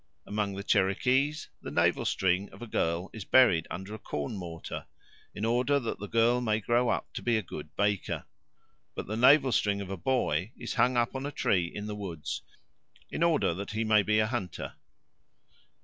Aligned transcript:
Among 0.25 0.55
the 0.55 0.63
Cherokees 0.63 1.49
the 1.61 1.69
navel 1.69 2.05
string 2.05 2.49
of 2.49 2.63
a 2.63 2.65
girl 2.65 3.11
is 3.13 3.23
buried 3.23 3.67
under 3.69 3.93
a 3.93 3.99
corn 3.99 4.35
mortar, 4.35 4.87
in 5.35 5.45
order 5.45 5.79
that 5.79 5.99
the 5.99 6.07
girl 6.07 6.41
may 6.41 6.59
grow 6.59 6.89
up 6.89 7.13
to 7.13 7.21
be 7.21 7.37
a 7.37 7.43
good 7.43 7.75
baker; 7.75 8.25
but 8.95 9.05
the 9.05 9.15
navel 9.15 9.51
string 9.51 9.79
of 9.79 9.91
a 9.91 9.97
boy 9.97 10.53
is 10.57 10.73
hung 10.73 10.97
up 10.97 11.13
on 11.15 11.27
a 11.27 11.31
tree 11.31 11.65
in 11.71 11.85
the 11.85 11.93
woods, 11.93 12.41
in 13.11 13.21
order 13.21 13.53
that 13.53 13.73
he 13.73 13.83
may 13.83 14.01
be 14.01 14.17
a 14.17 14.25
hunter. 14.25 14.73